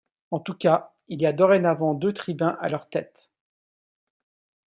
En 0.31 0.39
tout 0.39 0.55
cas, 0.55 0.93
il 1.09 1.21
y 1.21 1.27
a 1.27 1.31
dorénavant 1.31 1.93
deux 1.93 2.11
tribuns 2.11 2.57
à 2.59 2.69
leurs 2.69 2.89
têtes. 2.89 3.29